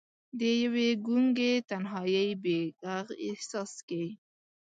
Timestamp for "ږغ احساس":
2.81-3.73